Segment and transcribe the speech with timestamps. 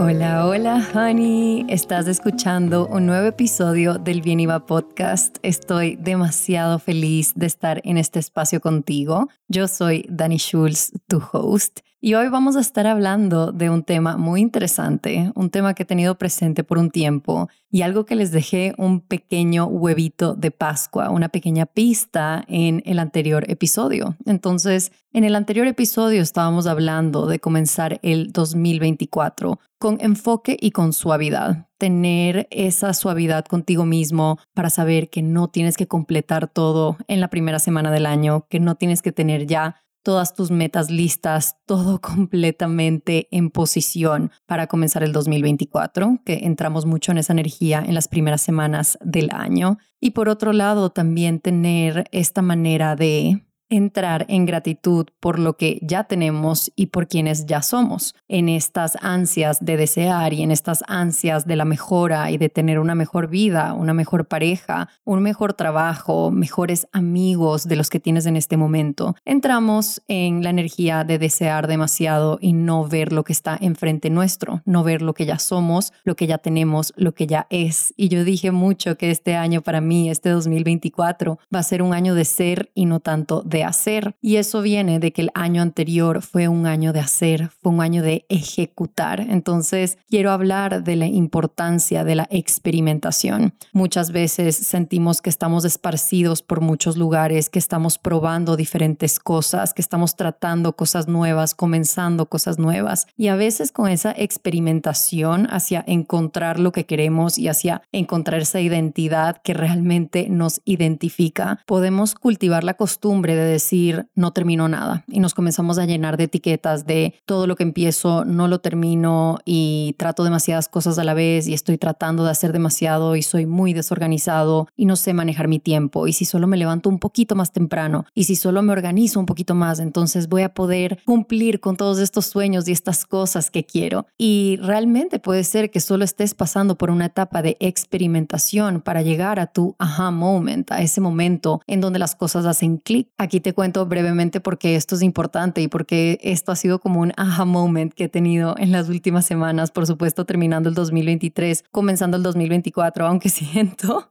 [0.00, 1.66] Hola, hola, honey.
[1.68, 5.38] Estás escuchando un nuevo episodio del Bien Iba Podcast.
[5.42, 9.26] Estoy demasiado feliz de estar en este espacio contigo.
[9.48, 14.16] Yo soy Dani Schulz, tu host, y hoy vamos a estar hablando de un tema
[14.16, 18.30] muy interesante, un tema que he tenido presente por un tiempo y algo que les
[18.30, 24.16] dejé un pequeño huevito de Pascua, una pequeña pista en el anterior episodio.
[24.26, 30.92] Entonces, en el anterior episodio estábamos hablando de comenzar el 2024 con enfoque y con
[30.92, 31.66] suavidad.
[31.78, 37.28] Tener esa suavidad contigo mismo para saber que no tienes que completar todo en la
[37.28, 42.00] primera semana del año, que no tienes que tener ya todas tus metas listas, todo
[42.00, 48.08] completamente en posición para comenzar el 2024, que entramos mucho en esa energía en las
[48.08, 49.78] primeras semanas del año.
[50.00, 55.78] Y por otro lado, también tener esta manera de entrar en gratitud por lo que
[55.82, 60.84] ya tenemos y por quienes ya somos, en estas ansias de desear y en estas
[60.88, 65.52] ansias de la mejora y de tener una mejor vida, una mejor pareja, un mejor
[65.52, 69.16] trabajo, mejores amigos de los que tienes en este momento.
[69.24, 74.62] Entramos en la energía de desear demasiado y no ver lo que está enfrente nuestro,
[74.64, 77.92] no ver lo que ya somos, lo que ya tenemos, lo que ya es.
[77.96, 81.94] Y yo dije mucho que este año para mí, este 2024, va a ser un
[81.94, 84.14] año de ser y no tanto de hacer.
[84.20, 87.80] Y eso viene de que el año anterior fue un año de hacer, fue un
[87.80, 89.20] año de ejecutar.
[89.20, 93.54] Entonces, quiero hablar de la importancia de la experimentación.
[93.72, 99.82] Muchas veces sentimos que estamos esparcidos por muchos lugares, que estamos probando diferentes cosas, que
[99.82, 103.06] estamos tratando cosas nuevas, comenzando cosas nuevas.
[103.16, 108.60] Y a veces con esa experimentación hacia encontrar lo que queremos y hacia encontrar esa
[108.60, 115.20] identidad que realmente nos identifica, podemos cultivar la costumbre de decir no termino nada y
[115.20, 119.94] nos comenzamos a llenar de etiquetas de todo lo que empiezo no lo termino y
[119.98, 123.72] trato demasiadas cosas a la vez y estoy tratando de hacer demasiado y soy muy
[123.72, 127.52] desorganizado y no sé manejar mi tiempo y si solo me levanto un poquito más
[127.52, 131.76] temprano y si solo me organizo un poquito más entonces voy a poder cumplir con
[131.76, 136.34] todos estos sueños y estas cosas que quiero y realmente puede ser que solo estés
[136.34, 141.60] pasando por una etapa de experimentación para llegar a tu aha moment a ese momento
[141.66, 143.08] en donde las cosas hacen clic.
[143.18, 147.12] Aquí te cuento brevemente porque esto es importante y porque esto ha sido como un
[147.16, 152.16] aha moment que he tenido en las últimas semanas, por supuesto terminando el 2023, comenzando
[152.16, 154.08] el 2024, aunque siento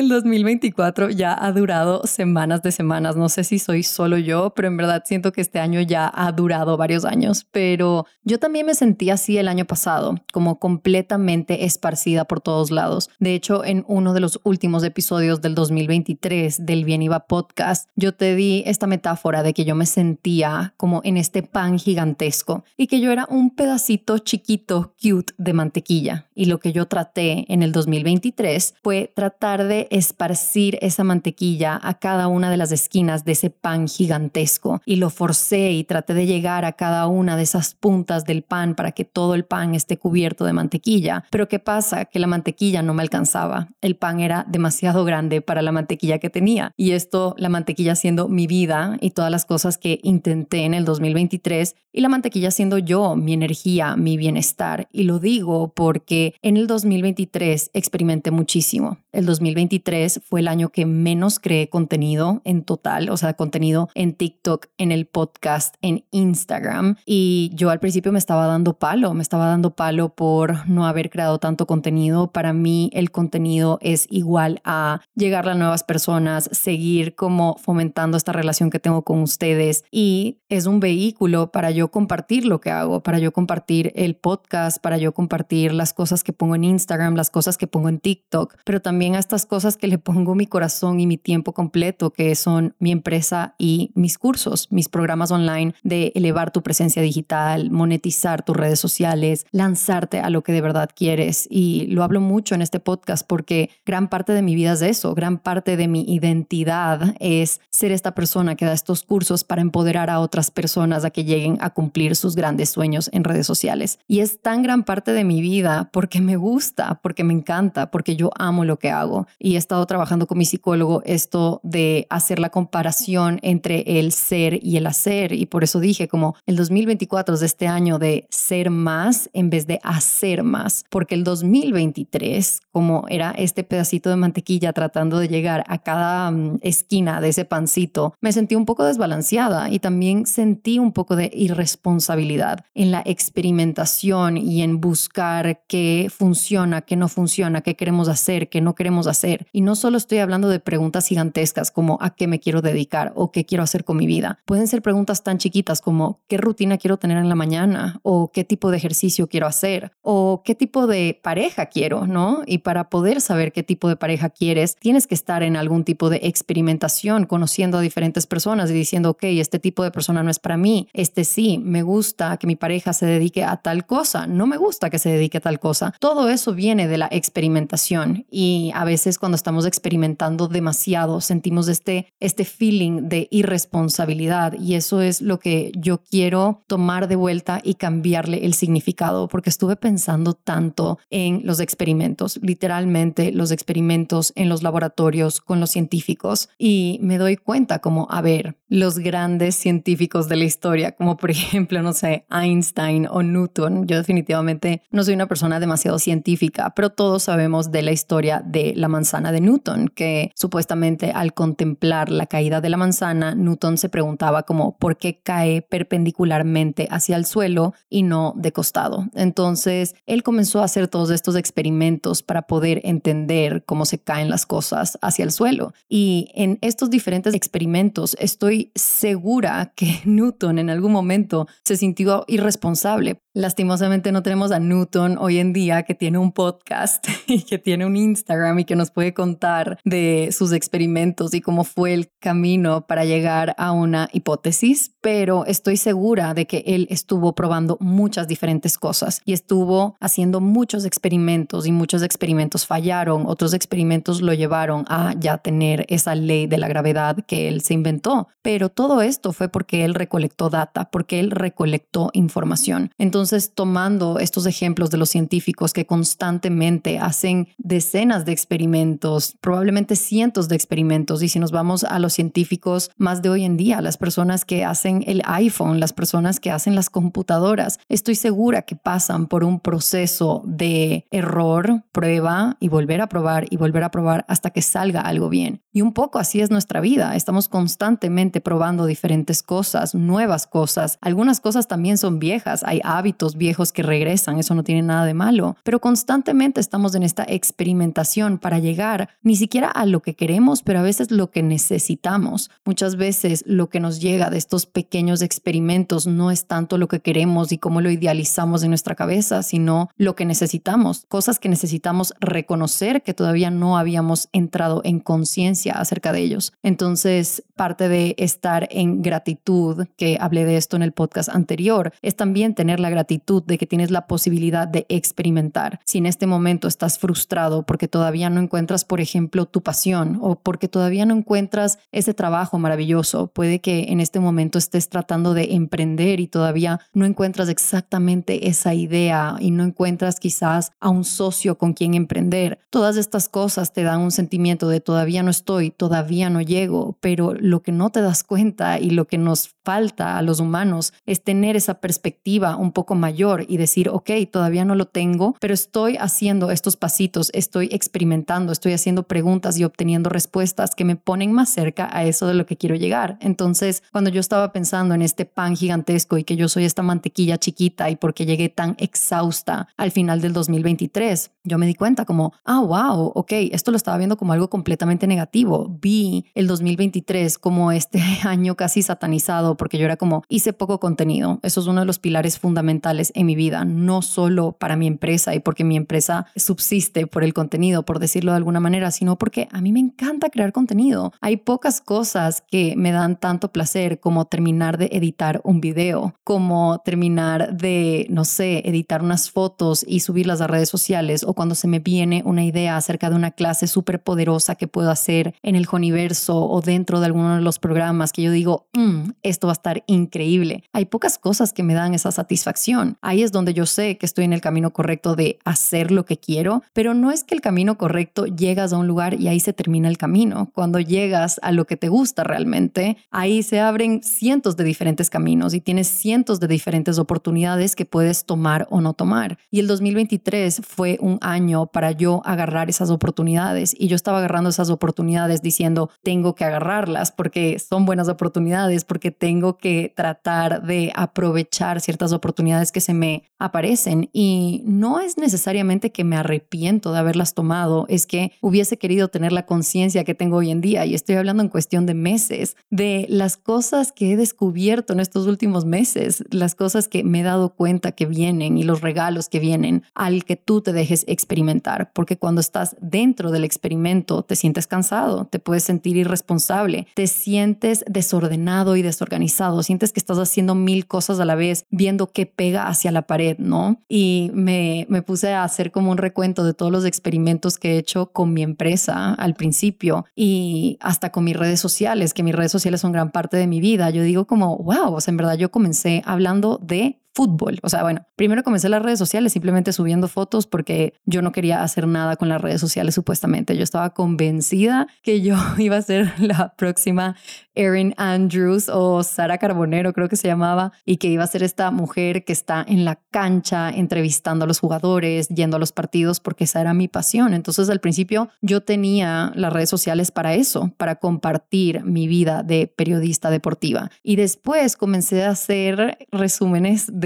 [0.00, 3.16] el 2024 ya ha durado semanas de semanas.
[3.16, 6.30] No sé si soy solo yo, pero en verdad siento que este año ya ha
[6.32, 7.46] durado varios años.
[7.50, 13.10] Pero yo también me sentí así el año pasado, como completamente esparcida por todos lados.
[13.18, 18.14] De hecho, en uno de los últimos episodios del 2023 del Bien Iba podcast, yo
[18.14, 22.86] te di esta metáfora de que yo me sentía como en este pan gigantesco y
[22.86, 26.26] que yo era un pedacito chiquito, cute de mantequilla.
[26.34, 31.98] Y lo que yo traté en el 2023 fue tratar de esparcir esa mantequilla a
[31.98, 36.26] cada una de las esquinas de ese pan gigantesco y lo forcé y traté de
[36.26, 39.98] llegar a cada una de esas puntas del pan para que todo el pan esté
[39.98, 41.24] cubierto de mantequilla.
[41.30, 42.04] Pero ¿qué pasa?
[42.06, 43.68] Que la mantequilla no me alcanzaba.
[43.80, 46.72] El pan era demasiado grande para la mantequilla que tenía.
[46.76, 50.84] Y esto, la mantequilla siendo mi vida y todas las cosas que intenté en el
[50.84, 54.88] 2023 y la mantequilla siendo yo, mi energía, mi bienestar.
[54.92, 58.98] Y lo digo porque en el 2023 experimenté muchísimo.
[59.12, 59.75] El 2023
[60.24, 64.92] fue el año que menos creé contenido en total, o sea, contenido en TikTok, en
[64.92, 66.96] el podcast, en Instagram.
[67.04, 71.10] Y yo al principio me estaba dando palo, me estaba dando palo por no haber
[71.10, 72.32] creado tanto contenido.
[72.32, 78.32] Para mí el contenido es igual a llegar a nuevas personas, seguir como fomentando esta
[78.32, 83.02] relación que tengo con ustedes y es un vehículo para yo compartir lo que hago,
[83.02, 87.30] para yo compartir el podcast, para yo compartir las cosas que pongo en Instagram, las
[87.30, 91.00] cosas que pongo en TikTok, pero también a estas cosas que le pongo mi corazón
[91.00, 96.12] y mi tiempo completo, que son mi empresa y mis cursos, mis programas online de
[96.14, 101.48] elevar tu presencia digital, monetizar tus redes sociales, lanzarte a lo que de verdad quieres.
[101.50, 105.14] Y lo hablo mucho en este podcast porque gran parte de mi vida es eso,
[105.14, 110.10] gran parte de mi identidad es ser esta persona que da estos cursos para empoderar
[110.10, 113.98] a otras personas a que lleguen a cumplir sus grandes sueños en redes sociales.
[114.06, 118.16] Y es tan gran parte de mi vida porque me gusta, porque me encanta, porque
[118.16, 119.26] yo amo lo que hago.
[119.46, 124.58] Y he estado trabajando con mi psicólogo esto de hacer la comparación entre el ser
[124.60, 125.32] y el hacer.
[125.32, 129.48] Y por eso dije como el 2024 es de este año de ser más en
[129.48, 135.28] vez de hacer más, porque el 2023, como era este pedacito de mantequilla tratando de
[135.28, 140.26] llegar a cada mm, esquina de ese pancito, me sentí un poco desbalanceada y también
[140.26, 147.06] sentí un poco de irresponsabilidad en la experimentación y en buscar qué funciona, qué no
[147.06, 149.35] funciona, qué queremos hacer, qué no queremos hacer.
[149.52, 153.32] Y no solo estoy hablando de preguntas gigantescas como a qué me quiero dedicar o
[153.32, 154.38] qué quiero hacer con mi vida.
[154.44, 158.44] Pueden ser preguntas tan chiquitas como qué rutina quiero tener en la mañana o qué
[158.44, 162.42] tipo de ejercicio quiero hacer o qué tipo de pareja quiero, ¿no?
[162.46, 166.10] Y para poder saber qué tipo de pareja quieres, tienes que estar en algún tipo
[166.10, 170.38] de experimentación, conociendo a diferentes personas y diciendo, ok, este tipo de persona no es
[170.38, 174.46] para mí, este sí, me gusta que mi pareja se dedique a tal cosa, no
[174.46, 175.94] me gusta que se dedique a tal cosa.
[175.98, 182.12] Todo eso viene de la experimentación y a veces cuando estamos experimentando demasiado sentimos este,
[182.20, 187.74] este feeling de irresponsabilidad y eso es lo que yo quiero tomar de vuelta y
[187.74, 194.62] cambiarle el significado porque estuve pensando tanto en los experimentos, literalmente los experimentos en los
[194.62, 200.36] laboratorios con los científicos y me doy cuenta como, a ver, los grandes científicos de
[200.36, 205.26] la historia, como por ejemplo, no sé, Einstein o Newton, yo definitivamente no soy una
[205.26, 210.30] persona demasiado científica, pero todos sabemos de la historia de la manzana de Newton, que
[210.34, 215.62] supuestamente al contemplar la caída de la manzana, Newton se preguntaba como, ¿por qué cae
[215.62, 219.06] perpendicularmente hacia el suelo y no de costado?
[219.14, 224.46] Entonces, él comenzó a hacer todos estos experimentos para poder entender cómo se caen las
[224.46, 225.72] cosas hacia el suelo.
[225.88, 233.20] Y en estos diferentes experimentos estoy segura que Newton en algún momento se sintió irresponsable.
[233.36, 237.84] Lastimosamente no tenemos a Newton hoy en día que tiene un podcast y que tiene
[237.84, 242.86] un Instagram y que nos puede contar de sus experimentos y cómo fue el camino
[242.86, 248.78] para llegar a una hipótesis, pero estoy segura de que él estuvo probando muchas diferentes
[248.78, 255.12] cosas y estuvo haciendo muchos experimentos y muchos experimentos fallaron, otros experimentos lo llevaron a
[255.14, 259.50] ya tener esa ley de la gravedad que él se inventó, pero todo esto fue
[259.50, 262.92] porque él recolectó data, porque él recolectó información.
[262.96, 270.48] Entonces, tomando estos ejemplos de los científicos que constantemente hacen decenas de experimentos, probablemente cientos
[270.48, 273.96] de experimentos, y si nos vamos a los científicos más de hoy en día, las
[273.96, 279.26] personas que hacen el iPhone, las personas que hacen las computadoras, estoy segura que pasan
[279.26, 284.50] por un proceso de error, prueba y volver a probar y volver a probar hasta
[284.50, 285.62] que salga algo bien.
[285.72, 290.98] Y un poco así es nuestra vida, estamos constantemente probando diferentes cosas, nuevas cosas.
[291.00, 295.14] Algunas cosas también son viejas, hay hábitos viejos que regresan, eso no tiene nada de
[295.14, 300.62] malo, pero constantemente estamos en esta experimentación para llegar ni siquiera a lo que queremos,
[300.62, 302.50] pero a veces lo que necesitamos.
[302.64, 307.00] Muchas veces lo que nos llega de estos pequeños experimentos no es tanto lo que
[307.00, 312.14] queremos y cómo lo idealizamos en nuestra cabeza, sino lo que necesitamos, cosas que necesitamos
[312.20, 316.52] reconocer que todavía no habíamos entrado en conciencia acerca de ellos.
[316.62, 322.16] Entonces, parte de estar en gratitud, que hablé de esto en el podcast anterior, es
[322.16, 325.80] también tener la gratitud de que tienes la posibilidad de experimentar.
[325.84, 330.36] Si en este momento estás frustrado porque todavía no encuentras, por ejemplo, tu pasión o
[330.36, 335.54] porque todavía no encuentras ese trabajo maravilloso, puede que en este momento estés tratando de
[335.54, 341.58] emprender y todavía no encuentras exactamente esa idea y no encuentras quizás a un socio
[341.58, 342.58] con quien emprender.
[342.70, 347.34] Todas estas cosas te dan un sentimiento de todavía no estoy, todavía no llego, pero
[347.34, 351.24] lo que no te das cuenta y lo que nos falta a los humanos es
[351.24, 355.96] tener esa perspectiva un poco mayor y decir, ok, todavía no lo tengo, pero estoy
[355.96, 361.48] haciendo estos pasitos, estoy experimentando, estoy haciendo preguntas y obteniendo respuestas que me ponen más
[361.48, 363.18] cerca a eso de lo que quiero llegar.
[363.20, 367.36] Entonces, cuando yo estaba pensando en este pan gigantesco y que yo soy esta mantequilla
[367.36, 372.32] chiquita y porque llegué tan exhausta al final del 2023, yo me di cuenta como,
[372.44, 375.76] ah, wow, ok, esto lo estaba viendo como algo completamente negativo.
[375.80, 381.38] Vi el 2023 como este año casi satanizado porque yo era como, hice poco contenido.
[381.42, 385.34] Eso es uno de los pilares fundamentales en mi vida, no solo para mi empresa
[385.34, 389.48] y porque mi empresa subsiste por el contenido, por decirlo de alguna manera, sino porque
[389.52, 391.12] a mí me encanta crear contenido.
[391.20, 396.80] Hay pocas cosas que me dan tanto placer como terminar de editar un video, como
[396.84, 401.68] terminar de, no sé, editar unas fotos y subirlas a redes sociales o cuando se
[401.68, 405.66] me viene una idea acerca de una clase súper poderosa que puedo hacer en el
[405.76, 409.52] universo o dentro de alguno de los programas que yo digo, mm, esto esto va
[409.52, 410.64] a estar increíble.
[410.72, 412.98] Hay pocas cosas que me dan esa satisfacción.
[413.00, 416.16] Ahí es donde yo sé que estoy en el camino correcto de hacer lo que
[416.16, 419.52] quiero, pero no es que el camino correcto llegas a un lugar y ahí se
[419.52, 420.50] termina el camino.
[420.54, 425.54] Cuando llegas a lo que te gusta realmente, ahí se abren cientos de diferentes caminos
[425.54, 429.38] y tienes cientos de diferentes oportunidades que puedes tomar o no tomar.
[429.50, 434.50] Y el 2023 fue un año para yo agarrar esas oportunidades y yo estaba agarrando
[434.50, 440.92] esas oportunidades diciendo, tengo que agarrarlas porque son buenas oportunidades, porque tengo que tratar de
[440.94, 444.08] aprovechar ciertas oportunidades que se me aparecen.
[444.12, 449.32] Y no es necesariamente que me arrepiento de haberlas tomado, es que hubiese querido tener
[449.32, 450.86] la conciencia que tengo hoy en día.
[450.86, 455.26] Y estoy hablando en cuestión de meses, de las cosas que he descubierto en estos
[455.26, 459.38] últimos meses, las cosas que me he dado cuenta que vienen y los regalos que
[459.38, 461.92] vienen al que tú te dejes experimentar.
[461.92, 467.84] Porque cuando estás dentro del experimento, te sientes cansado, te puedes sentir irresponsable, te sientes
[467.88, 472.68] desordenado y desorganizado, sientes que estás haciendo mil cosas a la vez, viendo qué pega
[472.68, 473.82] hacia la pared, ¿no?
[473.88, 477.78] Y me, me puse a hacer como un recuento de todos los experimentos que he
[477.78, 482.52] hecho con mi empresa al principio y hasta con mis redes sociales, que mis redes
[482.52, 483.90] sociales son gran parte de mi vida.
[483.90, 487.58] Yo digo como, wow, o sea, en verdad yo comencé hablando de fútbol.
[487.62, 491.62] O sea, bueno, primero comencé las redes sociales simplemente subiendo fotos porque yo no quería
[491.62, 493.56] hacer nada con las redes sociales supuestamente.
[493.56, 497.16] Yo estaba convencida que yo iba a ser la próxima
[497.54, 501.70] Erin Andrews o Sara Carbonero, creo que se llamaba, y que iba a ser esta
[501.70, 506.44] mujer que está en la cancha entrevistando a los jugadores, yendo a los partidos, porque
[506.44, 507.32] esa era mi pasión.
[507.32, 512.66] Entonces, al principio yo tenía las redes sociales para eso, para compartir mi vida de
[512.66, 513.90] periodista deportiva.
[514.02, 517.05] Y después comencé a hacer resúmenes de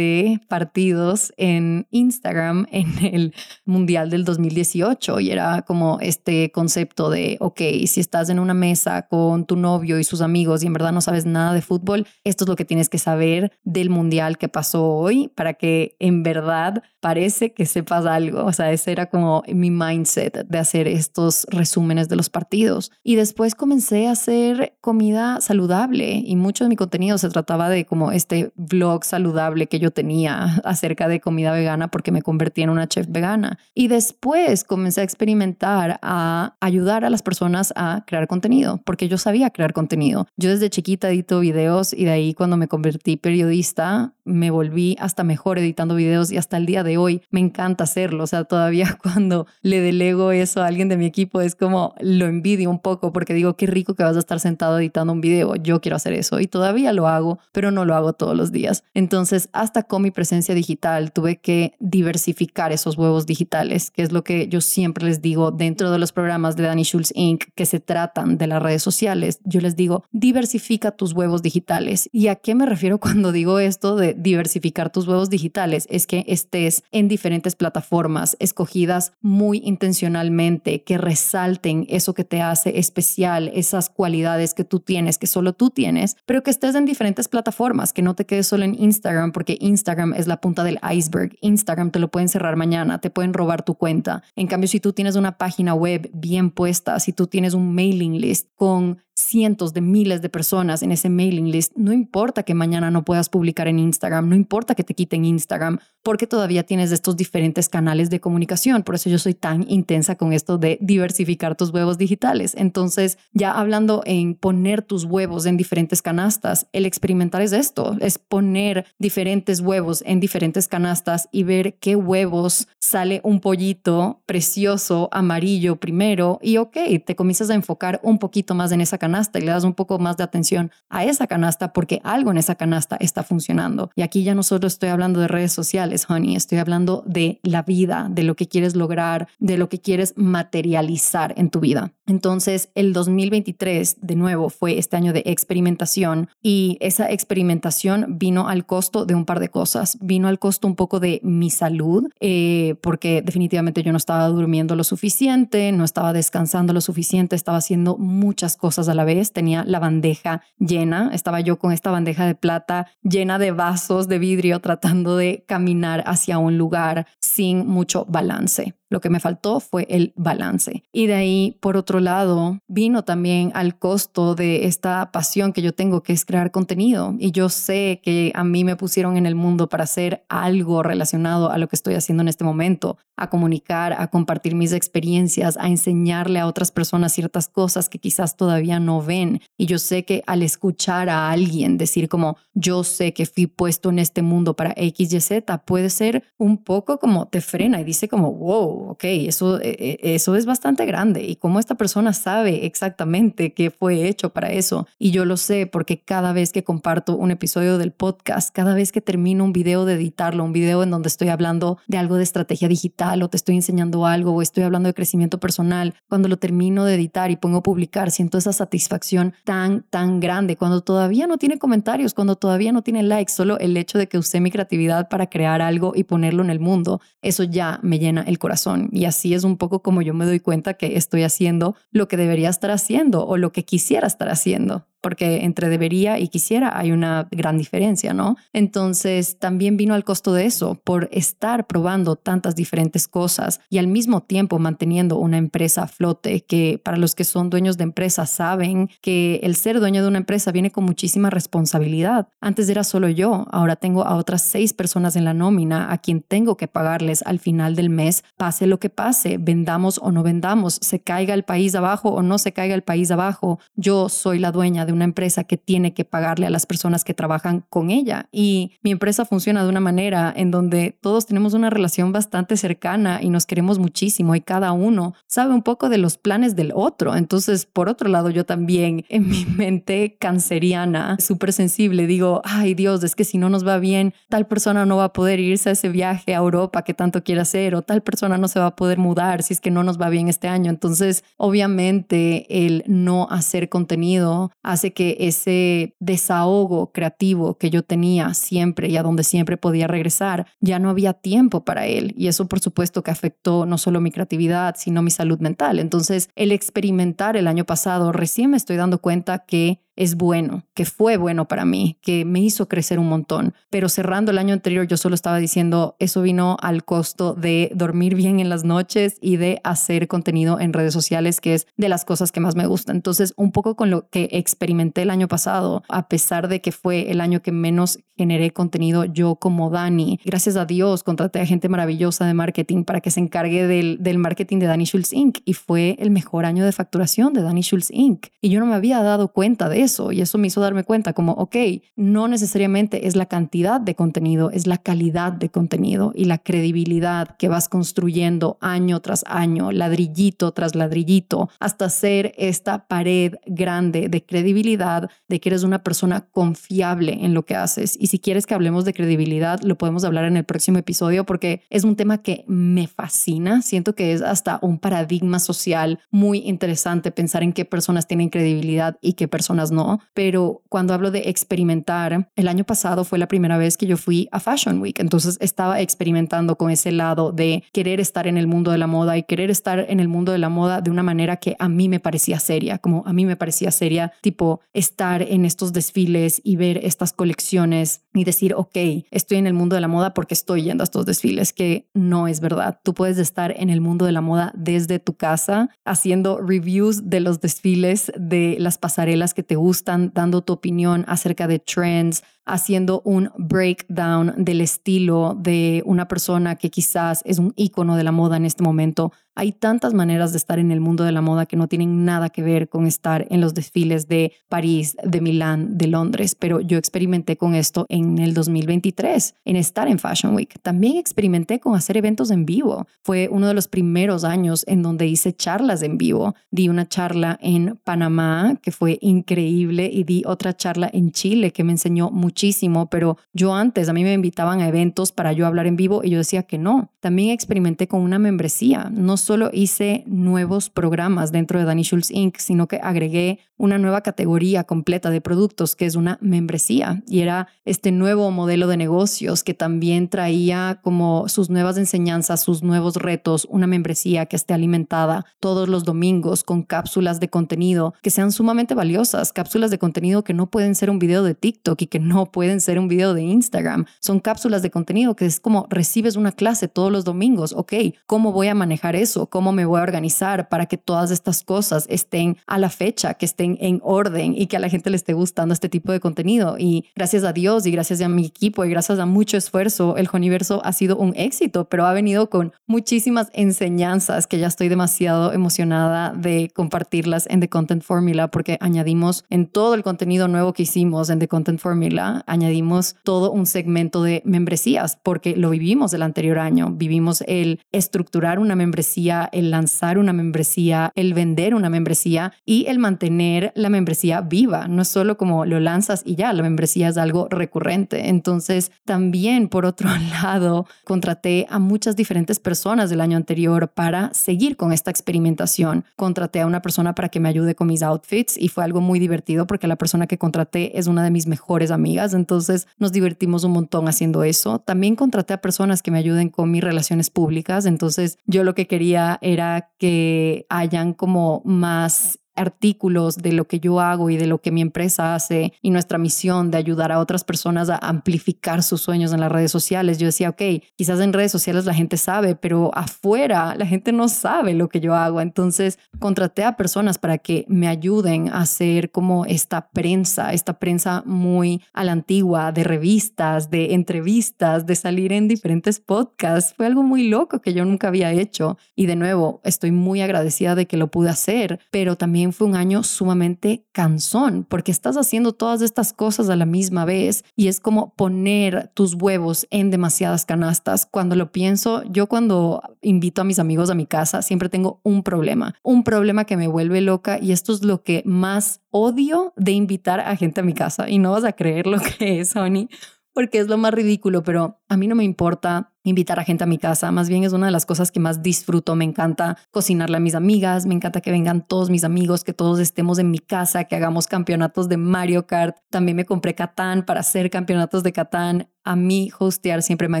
[0.48, 7.60] partidos en Instagram en el Mundial del 2018 y era como este concepto de, ok,
[7.86, 11.00] si estás en una mesa con tu novio y sus amigos, y en verdad no
[11.00, 14.86] sabes nada de fútbol, esto es lo que tienes que saber del mundial que pasó
[14.86, 18.44] hoy para que en verdad parece que sepas algo.
[18.44, 22.90] O sea, ese era como mi mindset de hacer estos resúmenes de los partidos.
[23.02, 27.84] Y después comencé a hacer comida saludable y mucho de mi contenido se trataba de
[27.84, 32.70] como este vlog saludable que yo tenía acerca de comida vegana porque me convertí en
[32.70, 33.58] una chef vegana.
[33.74, 39.18] Y después comencé a experimentar a ayudar a las personas a crear contenido porque yo
[39.18, 40.26] sabía crear contenido.
[40.36, 45.24] Yo desde chiquita edito videos y de ahí cuando me convertí periodista me volví hasta
[45.24, 48.24] mejor editando videos y hasta el día de hoy me encanta hacerlo.
[48.24, 52.26] O sea, todavía cuando le delego eso a alguien de mi equipo es como lo
[52.26, 55.56] envidio un poco porque digo, qué rico que vas a estar sentado editando un video.
[55.56, 58.84] Yo quiero hacer eso y todavía lo hago, pero no lo hago todos los días.
[58.94, 64.24] Entonces, hasta con mi presencia digital tuve que diversificar esos huevos digitales, que es lo
[64.24, 67.44] que yo siempre les digo dentro de los programas de Danny Schulz Inc.
[67.54, 69.40] que se tratan de las redes sociales.
[69.44, 72.08] Yo les digo, diversifica tus huevos digitales.
[72.12, 75.86] ¿Y a qué me refiero cuando digo esto de diversificar tus huevos digitales?
[75.90, 82.78] Es que estés en diferentes plataformas escogidas muy intencionalmente, que resalten eso que te hace
[82.78, 87.28] especial, esas cualidades que tú tienes, que solo tú tienes, pero que estés en diferentes
[87.28, 91.36] plataformas, que no te quedes solo en Instagram, porque Instagram es la punta del iceberg.
[91.40, 94.22] Instagram te lo pueden cerrar mañana, te pueden robar tu cuenta.
[94.36, 98.20] En cambio, si tú tienes una página web bien puesta, si tú tienes un mailing
[98.20, 102.90] list con cientos de miles de personas en ese mailing list, no importa que mañana
[102.90, 107.16] no puedas publicar en Instagram, no importa que te quiten Instagram, porque todavía tienes estos
[107.16, 108.84] diferentes canales de comunicación.
[108.84, 112.54] Por eso yo soy tan intensa con esto de diversificar tus huevos digitales.
[112.56, 118.18] Entonces, ya hablando en poner tus huevos en diferentes canastas, el experimentar es esto, es
[118.18, 125.76] poner diferentes huevos en diferentes canastas y ver qué huevos sale un pollito precioso, amarillo
[125.76, 129.42] primero y ok, te comienzas a enfocar un poquito más en esa canasta canasta y
[129.42, 132.96] le das un poco más de atención a esa canasta porque algo en esa canasta
[133.00, 133.90] está funcionando.
[133.96, 137.62] Y aquí ya no solo estoy hablando de redes sociales, honey, estoy hablando de la
[137.62, 141.92] vida, de lo que quieres lograr, de lo que quieres materializar en tu vida.
[142.06, 148.66] Entonces, el 2023, de nuevo, fue este año de experimentación y esa experimentación vino al
[148.66, 149.98] costo de un par de cosas.
[150.00, 154.74] Vino al costo un poco de mi salud, eh, porque definitivamente yo no estaba durmiendo
[154.74, 159.32] lo suficiente, no estaba descansando lo suficiente, estaba haciendo muchas cosas a la vez.
[159.32, 164.18] Tenía la bandeja llena, estaba yo con esta bandeja de plata llena de vasos de
[164.18, 168.77] vidrio tratando de caminar hacia un lugar sin mucho balance.
[168.90, 170.82] Lo que me faltó fue el balance.
[170.92, 175.74] Y de ahí, por otro lado, vino también al costo de esta pasión que yo
[175.74, 177.14] tengo, que es crear contenido.
[177.18, 181.50] Y yo sé que a mí me pusieron en el mundo para hacer algo relacionado
[181.50, 185.68] a lo que estoy haciendo en este momento, a comunicar, a compartir mis experiencias, a
[185.68, 189.40] enseñarle a otras personas ciertas cosas que quizás todavía no ven.
[189.56, 193.90] Y yo sé que al escuchar a alguien decir como yo sé que fui puesto
[193.90, 197.84] en este mundo para X, Y, Z, puede ser un poco como te frena y
[197.84, 201.24] dice como, wow, ok, eso, e, e, eso es bastante grande.
[201.24, 204.86] Y cómo esta persona sabe exactamente qué fue hecho para eso.
[204.98, 208.92] Y yo lo sé porque cada vez que comparto un episodio del podcast, cada vez
[208.92, 212.22] que termino un video de editarlo, un video en donde estoy hablando de algo de
[212.22, 216.36] estrategia digital o te estoy enseñando algo o estoy hablando de crecimiento personal, cuando lo
[216.36, 220.56] termino de editar y pongo a publicar, siento esa satisfacción tan, tan grande.
[220.56, 224.18] Cuando todavía no tiene comentarios, cuando todavía no tiene likes, solo el hecho de que
[224.18, 228.22] usé mi creatividad para crear algo y ponerlo en el mundo, eso ya me llena
[228.22, 228.67] el corazón.
[228.92, 232.16] Y así es un poco como yo me doy cuenta que estoy haciendo lo que
[232.16, 236.92] debería estar haciendo o lo que quisiera estar haciendo porque entre debería y quisiera hay
[236.92, 238.36] una gran diferencia, ¿no?
[238.52, 243.86] Entonces también vino al costo de eso, por estar probando tantas diferentes cosas y al
[243.86, 248.30] mismo tiempo manteniendo una empresa a flote, que para los que son dueños de empresas
[248.30, 252.28] saben que el ser dueño de una empresa viene con muchísima responsabilidad.
[252.40, 256.22] Antes era solo yo, ahora tengo a otras seis personas en la nómina a quien
[256.22, 260.78] tengo que pagarles al final del mes, pase lo que pase, vendamos o no vendamos,
[260.82, 264.52] se caiga el país abajo o no se caiga el país abajo, yo soy la
[264.52, 268.28] dueña de una empresa que tiene que pagarle a las personas que trabajan con ella.
[268.32, 273.20] Y mi empresa funciona de una manera en donde todos tenemos una relación bastante cercana
[273.22, 277.14] y nos queremos muchísimo y cada uno sabe un poco de los planes del otro.
[277.14, 283.04] Entonces, por otro lado, yo también en mi mente canceriana, súper sensible, digo, ay Dios,
[283.04, 285.72] es que si no nos va bien, tal persona no va a poder irse a
[285.72, 288.76] ese viaje a Europa que tanto quiere hacer o tal persona no se va a
[288.76, 290.70] poder mudar si es que no nos va bien este año.
[290.70, 298.88] Entonces, obviamente, el no hacer contenido hace que ese desahogo creativo que yo tenía siempre
[298.88, 302.14] y a donde siempre podía regresar, ya no había tiempo para él.
[302.16, 305.80] Y eso por supuesto que afectó no solo mi creatividad, sino mi salud mental.
[305.80, 310.84] Entonces, el experimentar el año pasado, recién me estoy dando cuenta que es bueno, que
[310.84, 313.52] fue bueno para mí, que me hizo crecer un montón.
[313.68, 318.14] Pero cerrando el año anterior yo solo estaba diciendo, eso vino al costo de dormir
[318.14, 322.04] bien en las noches y de hacer contenido en redes sociales, que es de las
[322.04, 322.94] cosas que más me gustan.
[322.94, 327.10] Entonces, un poco con lo que experimenté el año pasado, a pesar de que fue
[327.10, 331.68] el año que menos generé contenido yo como Dani, gracias a Dios contraté a gente
[331.68, 335.38] maravillosa de marketing para que se encargue del, del marketing de Dani Schultz Inc.
[335.44, 338.26] Y fue el mejor año de facturación de Dani Schultz Inc.
[338.40, 341.12] Y yo no me había dado cuenta de eso y eso me hizo darme cuenta
[341.12, 341.56] como, ok,
[341.96, 347.36] no necesariamente es la cantidad de contenido, es la calidad de contenido y la credibilidad
[347.36, 354.24] que vas construyendo año tras año, ladrillito tras ladrillito, hasta ser esta pared grande de
[354.24, 357.96] credibilidad, de que eres una persona confiable en lo que haces.
[357.98, 361.62] Y si quieres que hablemos de credibilidad, lo podemos hablar en el próximo episodio porque
[361.70, 363.62] es un tema que me fascina.
[363.62, 368.98] Siento que es hasta un paradigma social muy interesante pensar en qué personas tienen credibilidad
[369.00, 369.77] y qué personas no
[370.14, 374.28] pero cuando hablo de experimentar, el año pasado fue la primera vez que yo fui
[374.32, 378.70] a Fashion Week, entonces estaba experimentando con ese lado de querer estar en el mundo
[378.70, 381.36] de la moda y querer estar en el mundo de la moda de una manera
[381.36, 385.44] que a mí me parecía seria, como a mí me parecía seria, tipo estar en
[385.44, 388.76] estos desfiles y ver estas colecciones y decir, ok,
[389.10, 392.28] estoy en el mundo de la moda porque estoy yendo a estos desfiles, que no
[392.28, 392.80] es verdad.
[392.82, 397.20] Tú puedes estar en el mundo de la moda desde tu casa haciendo reviews de
[397.20, 403.02] los desfiles, de las pasarelas que te gustan dando tu opinión acerca de trends, haciendo
[403.04, 408.36] un breakdown del estilo de una persona que quizás es un icono de la moda
[408.36, 409.12] en este momento.
[409.34, 412.28] Hay tantas maneras de estar en el mundo de la moda que no tienen nada
[412.28, 416.76] que ver con estar en los desfiles de París, de Milán, de Londres, pero yo
[416.76, 420.58] experimenté con esto en el 2023, en estar en Fashion Week.
[420.60, 422.88] También experimenté con hacer eventos en vivo.
[423.04, 426.34] Fue uno de los primeros años en donde hice charlas en vivo.
[426.50, 431.62] Di una charla en Panamá que fue increíble y di otra charla en Chile que
[431.62, 435.44] me enseñó mucho muchísimo, pero yo antes a mí me invitaban a eventos para yo
[435.44, 436.92] hablar en vivo y yo decía que no.
[437.00, 438.90] También experimenté con una membresía.
[438.92, 444.02] No solo hice nuevos programas dentro de Danny Schultz Inc., sino que agregué una nueva
[444.02, 449.42] categoría completa de productos que es una membresía y era este nuevo modelo de negocios
[449.42, 455.26] que también traía como sus nuevas enseñanzas, sus nuevos retos, una membresía que esté alimentada
[455.40, 460.34] todos los domingos con cápsulas de contenido que sean sumamente valiosas, cápsulas de contenido que
[460.34, 463.22] no pueden ser un video de TikTok y que no pueden ser un video de
[463.22, 463.86] Instagram.
[464.00, 467.52] Son cápsulas de contenido que es como recibes una clase todos los domingos.
[467.52, 467.72] Ok,
[468.06, 469.26] ¿cómo voy a manejar eso?
[469.26, 473.26] ¿Cómo me voy a organizar para que todas estas cosas estén a la fecha, que
[473.26, 476.56] estén en orden y que a la gente le esté gustando este tipo de contenido?
[476.58, 480.06] Y gracias a Dios y gracias a mi equipo y gracias a mucho esfuerzo, el
[480.06, 485.32] Joniverso ha sido un éxito, pero ha venido con muchísimas enseñanzas que ya estoy demasiado
[485.32, 490.62] emocionada de compartirlas en The Content Formula porque añadimos en todo el contenido nuevo que
[490.64, 496.02] hicimos en The Content Formula, añadimos todo un segmento de membresías porque lo vivimos el
[496.02, 496.70] anterior año.
[496.70, 502.78] Vivimos el estructurar una membresía, el lanzar una membresía, el vender una membresía y el
[502.78, 504.68] mantener la membresía viva.
[504.68, 508.08] No es solo como lo lanzas y ya, la membresía es algo recurrente.
[508.08, 509.88] Entonces, también por otro
[510.22, 515.84] lado, contraté a muchas diferentes personas del año anterior para seguir con esta experimentación.
[515.96, 518.98] Contraté a una persona para que me ayude con mis outfits y fue algo muy
[518.98, 521.97] divertido porque la persona que contraté es una de mis mejores amigas.
[522.14, 524.58] Entonces, nos divertimos un montón haciendo eso.
[524.58, 527.66] También contraté a personas que me ayuden con mis relaciones públicas.
[527.66, 533.80] Entonces, yo lo que quería era que hayan como más artículos de lo que yo
[533.80, 537.24] hago y de lo que mi empresa hace y nuestra misión de ayudar a otras
[537.24, 539.98] personas a amplificar sus sueños en las redes sociales.
[539.98, 540.42] Yo decía, ok,
[540.76, 544.80] quizás en redes sociales la gente sabe, pero afuera la gente no sabe lo que
[544.80, 545.20] yo hago.
[545.20, 551.02] Entonces contraté a personas para que me ayuden a hacer como esta prensa, esta prensa
[551.04, 556.54] muy a la antigua de revistas, de entrevistas, de salir en diferentes podcasts.
[556.56, 558.56] Fue algo muy loco que yo nunca había hecho.
[558.74, 562.56] Y de nuevo, estoy muy agradecida de que lo pude hacer, pero también fue un
[562.56, 567.60] año sumamente cansón porque estás haciendo todas estas cosas a la misma vez y es
[567.60, 570.86] como poner tus huevos en demasiadas canastas.
[570.86, 575.02] Cuando lo pienso, yo cuando invito a mis amigos a mi casa siempre tengo un
[575.02, 579.52] problema, un problema que me vuelve loca y esto es lo que más odio de
[579.52, 582.68] invitar a gente a mi casa y no vas a creer lo que es, Sony,
[583.12, 586.46] porque es lo más ridículo, pero a mí no me importa invitar a gente a
[586.46, 586.90] mi casa.
[586.90, 588.74] Más bien es una de las cosas que más disfruto.
[588.76, 592.58] Me encanta cocinarle a mis amigas, me encanta que vengan todos mis amigos, que todos
[592.60, 595.56] estemos en mi casa, que hagamos campeonatos de Mario Kart.
[595.70, 598.48] También me compré Catán para hacer campeonatos de Catán.
[598.64, 600.00] A mí hostear siempre me ha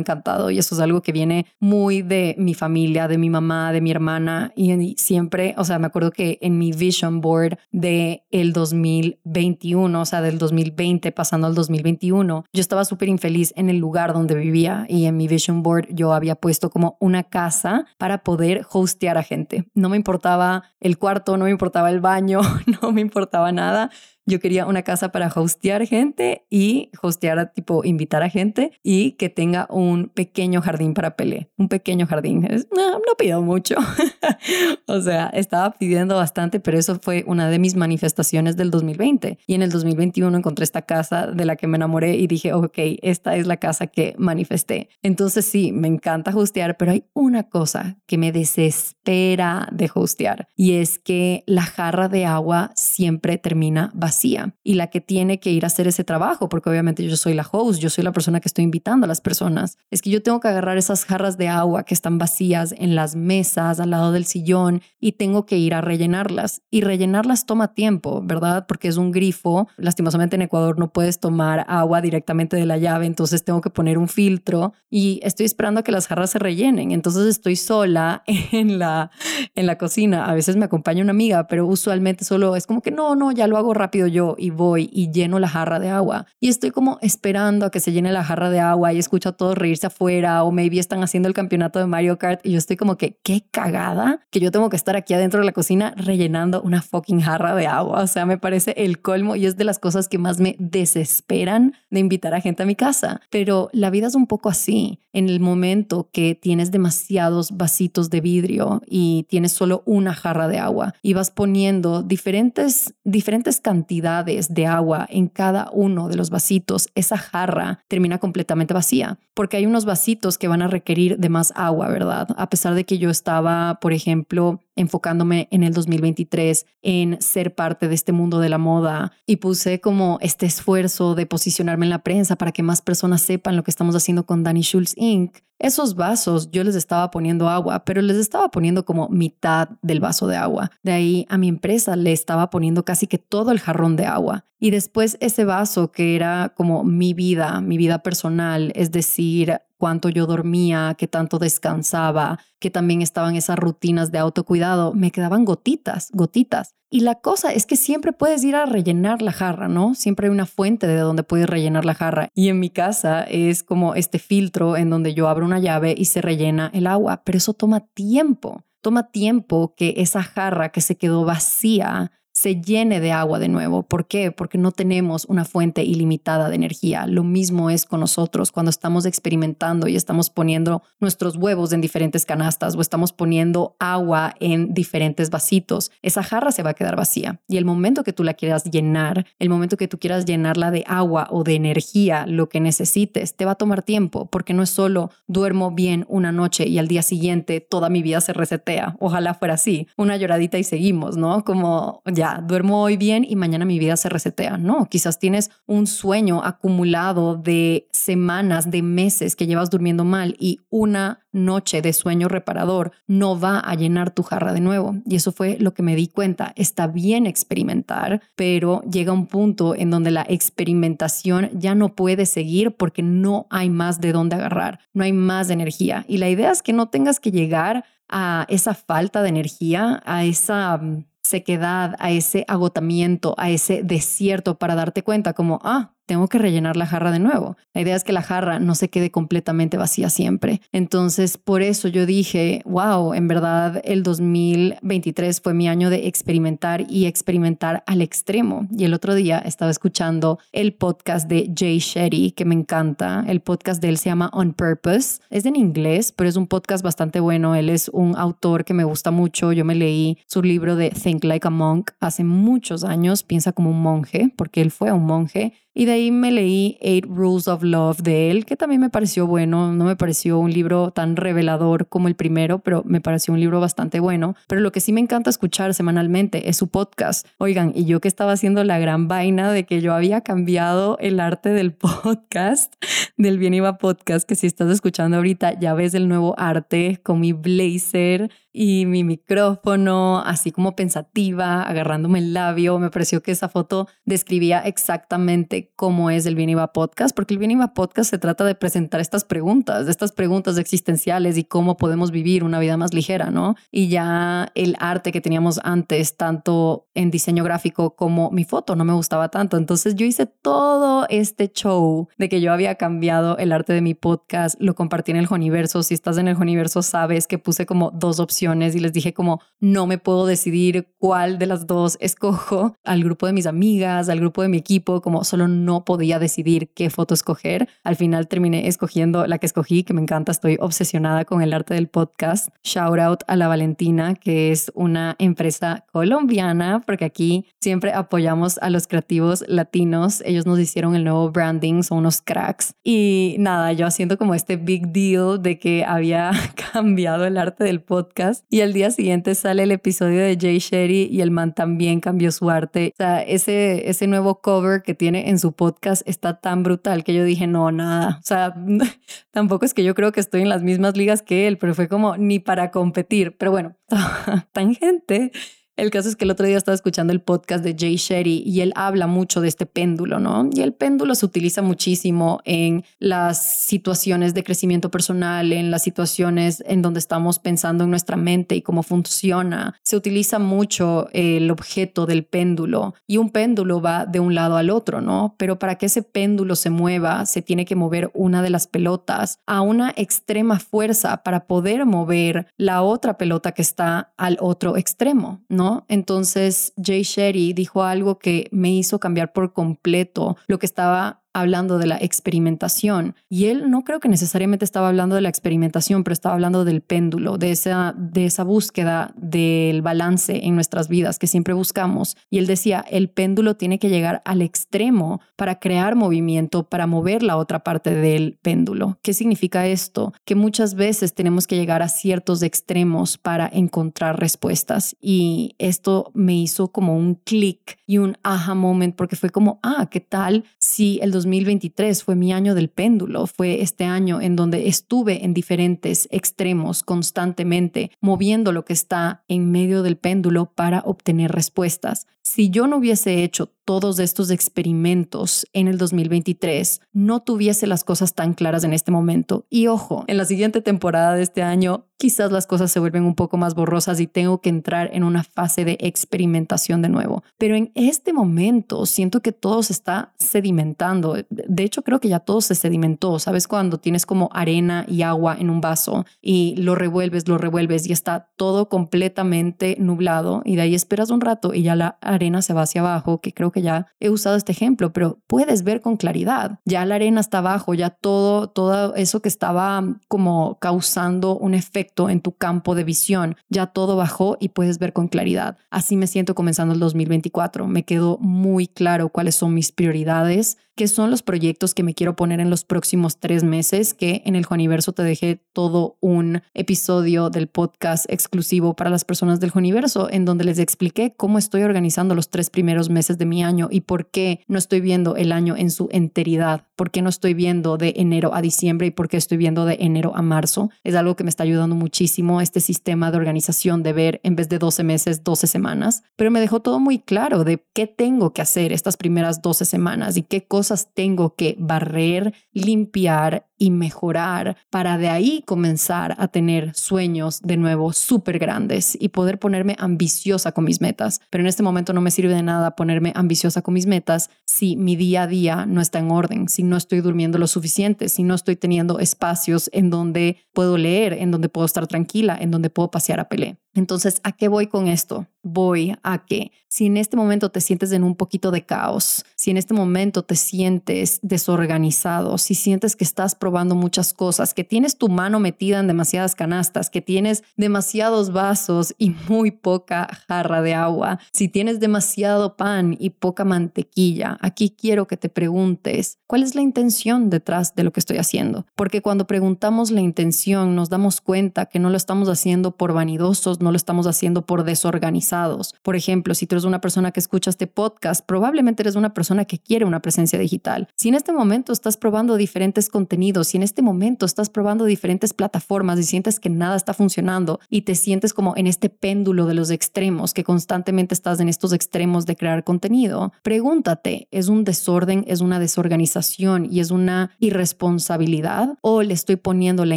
[0.00, 3.80] encantado y eso es algo que viene muy de mi familia, de mi mamá, de
[3.80, 8.52] mi hermana y siempre, o sea, me acuerdo que en mi vision board de el
[8.52, 14.12] 2021, o sea, del 2020 pasando al 2021, yo estaba súper infeliz en el lugar
[14.12, 18.66] donde vivía y en mi vision board yo había puesto como una casa para poder
[18.72, 19.68] hostear a gente.
[19.74, 22.40] No me importaba el cuarto, no me importaba el baño,
[22.82, 23.90] no me importaba nada.
[24.28, 29.30] Yo quería una casa para hostear gente y hostear, tipo, invitar a gente y que
[29.30, 31.48] tenga un pequeño jardín para pelea.
[31.56, 32.46] Un pequeño jardín.
[32.76, 33.76] No, no pido mucho.
[34.86, 39.38] o sea, estaba pidiendo bastante, pero eso fue una de mis manifestaciones del 2020.
[39.46, 42.78] Y en el 2021 encontré esta casa de la que me enamoré y dije, ok,
[43.00, 44.90] esta es la casa que manifesté.
[45.02, 50.74] Entonces sí, me encanta hostear, pero hay una cosa que me desespera de hostear y
[50.74, 55.64] es que la jarra de agua siempre termina vacía y la que tiene que ir
[55.64, 58.48] a hacer ese trabajo, porque obviamente yo soy la host, yo soy la persona que
[58.48, 61.84] estoy invitando a las personas, es que yo tengo que agarrar esas jarras de agua
[61.84, 65.80] que están vacías en las mesas, al lado del sillón, y tengo que ir a
[65.80, 66.62] rellenarlas.
[66.70, 68.66] Y rellenarlas toma tiempo, ¿verdad?
[68.66, 69.68] Porque es un grifo.
[69.76, 73.98] Lastimosamente en Ecuador no puedes tomar agua directamente de la llave, entonces tengo que poner
[73.98, 76.92] un filtro y estoy esperando a que las jarras se rellenen.
[76.92, 79.10] Entonces estoy sola en la,
[79.54, 80.26] en la cocina.
[80.26, 83.46] A veces me acompaña una amiga, pero usualmente solo es como que no, no, ya
[83.46, 86.98] lo hago rápido yo y voy y lleno la jarra de agua y estoy como
[87.02, 90.42] esperando a que se llene la jarra de agua y escucho a todos reírse afuera
[90.42, 93.44] o maybe están haciendo el campeonato de Mario Kart y yo estoy como que qué
[93.50, 97.54] cagada que yo tengo que estar aquí adentro de la cocina rellenando una fucking jarra
[97.54, 98.02] de agua.
[98.02, 101.74] O sea, me parece el colmo y es de las cosas que más me desesperan
[101.90, 103.20] de invitar a gente a mi casa.
[103.30, 105.00] Pero la vida es un poco así.
[105.12, 110.58] En el momento que tienes demasiados vasitos de vidrio y tienes solo una jarra de
[110.58, 116.88] agua y vas poniendo diferentes, diferentes cantidades de agua en cada uno de los vasitos,
[116.94, 121.52] esa jarra termina completamente vacía, porque hay unos vasitos que van a requerir de más
[121.56, 122.28] agua, ¿verdad?
[122.36, 127.88] A pesar de que yo estaba, por ejemplo, enfocándome en el 2023 en ser parte
[127.88, 132.02] de este mundo de la moda y puse como este esfuerzo de posicionarme en la
[132.02, 135.38] prensa para que más personas sepan lo que estamos haciendo con Danny Schulz Inc.
[135.58, 140.28] Esos vasos yo les estaba poniendo agua, pero les estaba poniendo como mitad del vaso
[140.28, 140.70] de agua.
[140.84, 144.44] De ahí a mi empresa le estaba poniendo casi que todo el jarrón de agua.
[144.58, 150.08] Y después ese vaso que era como mi vida, mi vida personal, es decir, cuánto
[150.08, 156.10] yo dormía, qué tanto descansaba, que también estaban esas rutinas de autocuidado, me quedaban gotitas,
[156.12, 156.74] gotitas.
[156.90, 159.94] Y la cosa es que siempre puedes ir a rellenar la jarra, ¿no?
[159.94, 162.28] Siempre hay una fuente de donde puedes rellenar la jarra.
[162.34, 166.06] Y en mi casa es como este filtro en donde yo abro una llave y
[166.06, 168.64] se rellena el agua, pero eso toma tiempo.
[168.80, 173.82] Toma tiempo que esa jarra que se quedó vacía se llene de agua de nuevo.
[173.82, 174.30] ¿Por qué?
[174.30, 177.04] Porque no tenemos una fuente ilimitada de energía.
[177.08, 182.24] Lo mismo es con nosotros cuando estamos experimentando y estamos poniendo nuestros huevos en diferentes
[182.24, 185.90] canastas o estamos poniendo agua en diferentes vasitos.
[186.00, 189.26] Esa jarra se va a quedar vacía y el momento que tú la quieras llenar,
[189.40, 193.46] el momento que tú quieras llenarla de agua o de energía, lo que necesites, te
[193.46, 197.02] va a tomar tiempo porque no es solo duermo bien una noche y al día
[197.02, 198.94] siguiente toda mi vida se resetea.
[199.00, 201.44] Ojalá fuera así, una lloradita y seguimos, ¿no?
[201.44, 204.58] Como ya duermo hoy bien y mañana mi vida se resetea.
[204.58, 210.60] No, quizás tienes un sueño acumulado de semanas, de meses que llevas durmiendo mal y
[210.70, 214.96] una noche de sueño reparador no va a llenar tu jarra de nuevo.
[215.06, 216.52] Y eso fue lo que me di cuenta.
[216.56, 222.72] Está bien experimentar, pero llega un punto en donde la experimentación ya no puede seguir
[222.72, 226.04] porque no hay más de dónde agarrar, no hay más energía.
[226.08, 230.24] Y la idea es que no tengas que llegar a esa falta de energía, a
[230.24, 236.26] esa mm, sequedad, a ese agotamiento, a ese desierto para darte cuenta como, ah, tengo
[236.26, 237.58] que rellenar la jarra de nuevo.
[237.74, 240.62] La idea es que la jarra no se quede completamente vacía siempre.
[240.72, 246.86] Entonces, por eso yo dije, wow, en verdad el 2023 fue mi año de experimentar
[246.88, 248.66] y experimentar al extremo.
[248.74, 253.22] Y el otro día estaba escuchando el podcast de Jay Shetty, que me encanta.
[253.28, 255.20] El podcast de él se llama On Purpose.
[255.28, 257.54] Es en inglés, pero es un podcast bastante bueno.
[257.54, 259.52] Él es un autor que me gusta mucho.
[259.52, 263.24] Yo me leí su libro de Think Like a Monk hace muchos años.
[263.24, 267.06] Piensa como un monje, porque él fue un monje y de ahí me leí Eight
[267.06, 269.72] Rules of Love de él, que también me pareció bueno.
[269.72, 273.60] No me pareció un libro tan revelador como el primero, pero me pareció un libro
[273.60, 274.34] bastante bueno.
[274.48, 277.26] Pero lo que sí me encanta escuchar semanalmente es su podcast.
[277.38, 281.20] Oigan, y yo que estaba haciendo la gran vaina de que yo había cambiado el
[281.20, 282.74] arte del podcast,
[283.16, 287.20] del Bien Iba Podcast, que si estás escuchando ahorita ya ves el nuevo arte con
[287.20, 292.80] mi blazer y mi micrófono, así como pensativa, agarrándome el labio.
[292.80, 297.38] Me pareció que esa foto describía exactamente cómo es el Bien Iba Podcast, porque el
[297.38, 301.76] Bien Iba Podcast se trata de presentar estas preguntas, de estas preguntas existenciales y cómo
[301.76, 303.54] podemos vivir una vida más ligera, ¿no?
[303.70, 308.84] Y ya el arte que teníamos antes, tanto en diseño gráfico como mi foto, no
[308.84, 309.56] me gustaba tanto.
[309.56, 313.94] Entonces yo hice todo este show de que yo había cambiado el arte de mi
[313.94, 315.84] podcast, lo compartí en el Joniverso.
[315.84, 319.40] Si estás en el Joniverso, sabes que puse como dos opciones y les dije como
[319.60, 324.20] no me puedo decidir cuál de las dos escojo al grupo de mis amigas, al
[324.20, 327.68] grupo de mi equipo, como solo no podía decidir qué foto escoger.
[327.84, 331.74] Al final terminé escogiendo la que escogí, que me encanta, estoy obsesionada con el arte
[331.74, 332.48] del podcast.
[332.64, 338.70] Shout out a la Valentina, que es una empresa colombiana, porque aquí siempre apoyamos a
[338.70, 340.22] los creativos latinos.
[340.24, 342.74] Ellos nos hicieron el nuevo branding, son unos cracks.
[342.82, 346.30] Y nada, yo haciendo como este big deal de que había
[346.72, 351.08] cambiado el arte del podcast y al día siguiente sale el episodio de Jay Sherry
[351.10, 352.92] y el man también cambió su arte.
[352.94, 357.14] O sea, ese, ese nuevo cover que tiene en su podcast está tan brutal que
[357.14, 358.18] yo dije, no, nada.
[358.20, 358.54] O sea,
[359.30, 361.88] tampoco es que yo creo que estoy en las mismas ligas que él, pero fue
[361.88, 363.36] como ni para competir.
[363.36, 363.76] Pero bueno,
[364.52, 365.32] tangente.
[365.78, 368.62] El caso es que el otro día estaba escuchando el podcast de Jay Shetty y
[368.62, 370.50] él habla mucho de este péndulo, ¿no?
[370.52, 376.64] Y el péndulo se utiliza muchísimo en las situaciones de crecimiento personal, en las situaciones
[376.66, 379.76] en donde estamos pensando en nuestra mente y cómo funciona.
[379.84, 384.70] Se utiliza mucho el objeto del péndulo y un péndulo va de un lado al
[384.70, 385.36] otro, ¿no?
[385.38, 389.38] Pero para que ese péndulo se mueva, se tiene que mover una de las pelotas
[389.46, 395.44] a una extrema fuerza para poder mover la otra pelota que está al otro extremo,
[395.48, 395.67] ¿no?
[395.88, 401.78] Entonces Jay Sherry dijo algo que me hizo cambiar por completo lo que estaba hablando
[401.78, 406.12] de la experimentación y él no creo que necesariamente estaba hablando de la experimentación, pero
[406.12, 411.26] estaba hablando del péndulo, de esa, de esa búsqueda del balance en nuestras vidas que
[411.26, 412.16] siempre buscamos.
[412.30, 417.22] Y él decía, el péndulo tiene que llegar al extremo para crear movimiento, para mover
[417.22, 418.98] la otra parte del péndulo.
[419.02, 420.12] ¿Qué significa esto?
[420.24, 426.34] Que muchas veces tenemos que llegar a ciertos extremos para encontrar respuestas y esto me
[426.34, 430.98] hizo como un clic y un aha moment porque fue como, ah, ¿qué tal si
[431.02, 436.08] el 2023 fue mi año del péndulo, fue este año en donde estuve en diferentes
[436.10, 442.06] extremos constantemente, moviendo lo que está en medio del péndulo para obtener respuestas.
[442.22, 448.14] Si yo no hubiese hecho todos estos experimentos en el 2023, no tuviese las cosas
[448.14, 449.46] tan claras en este momento.
[449.48, 453.14] Y ojo, en la siguiente temporada de este año, quizás las cosas se vuelven un
[453.14, 457.22] poco más borrosas y tengo que entrar en una fase de experimentación de nuevo.
[457.36, 461.16] Pero en este momento siento que todo se está sedimentando.
[461.28, 463.18] De hecho, creo que ya todo se sedimentó.
[463.18, 463.48] ¿Sabes?
[463.48, 467.92] Cuando tienes como arena y agua en un vaso y lo revuelves, lo revuelves y
[467.92, 472.54] está todo completamente nublado y de ahí esperas un rato y ya la arena se
[472.54, 475.96] va hacia abajo, que creo que ya he usado este ejemplo, pero puedes ver con
[475.96, 476.60] claridad.
[476.64, 481.87] Ya la arena está abajo, ya todo, todo eso que estaba como causando un efecto
[482.08, 485.56] en tu campo de visión, ya todo bajó y puedes ver con claridad.
[485.70, 487.66] Así me siento comenzando el 2024.
[487.66, 492.14] Me quedó muy claro cuáles son mis prioridades, qué son los proyectos que me quiero
[492.14, 497.30] poner en los próximos tres meses, que en el Juaniverso te dejé todo un episodio
[497.30, 502.14] del podcast exclusivo para las personas del Juaniverso, en donde les expliqué cómo estoy organizando
[502.14, 505.56] los tres primeros meses de mi año y por qué no estoy viendo el año
[505.56, 509.16] en su enteridad, por qué no estoy viendo de enero a diciembre y por qué
[509.16, 510.70] estoy viendo de enero a marzo.
[510.84, 514.48] Es algo que me está ayudando muchísimo este sistema de organización de ver en vez
[514.48, 518.42] de 12 meses, 12 semanas, pero me dejó todo muy claro de qué tengo que
[518.42, 524.98] hacer estas primeras 12 semanas y qué cosas tengo que barrer, limpiar y mejorar para
[524.98, 530.64] de ahí comenzar a tener sueños de nuevo súper grandes y poder ponerme ambiciosa con
[530.64, 531.20] mis metas.
[531.30, 534.76] Pero en este momento no me sirve de nada ponerme ambiciosa con mis metas si
[534.76, 538.22] mi día a día no está en orden, si no estoy durmiendo lo suficiente, si
[538.22, 542.70] no estoy teniendo espacios en donde puedo leer, en donde puedo estar tranquila, en donde
[542.70, 543.58] puedo pasear a Pelé.
[543.74, 545.28] Entonces, ¿a qué voy con esto?
[545.42, 549.50] Voy a que si en este momento te sientes en un poquito de caos, si
[549.50, 554.98] en este momento te sientes desorganizado, si sientes que estás probando muchas cosas, que tienes
[554.98, 560.74] tu mano metida en demasiadas canastas, que tienes demasiados vasos y muy poca jarra de
[560.74, 566.54] agua, si tienes demasiado pan y poca mantequilla, aquí quiero que te preguntes, ¿cuál es
[566.54, 568.66] la intención detrás de lo que estoy haciendo?
[568.74, 573.62] Porque cuando preguntamos la intención nos damos cuenta que no lo estamos haciendo por vanidosos,
[573.62, 575.74] no lo estamos haciendo por desorganizados.
[575.82, 579.46] Por ejemplo, si tú eres una persona que escucha este podcast, probablemente eres una persona
[579.46, 580.88] que quiere una presencia digital.
[580.96, 585.32] Si en este momento estás probando diferentes contenidos, si en este momento estás probando diferentes
[585.32, 589.54] plataformas y sientes que nada está funcionando y te sientes como en este péndulo de
[589.54, 595.24] los extremos, que constantemente estás en estos extremos de crear contenido, pregúntate, ¿es un desorden,
[595.26, 598.78] es una desorganización y es una irresponsabilidad?
[598.80, 599.96] ¿O le estoy poniendo la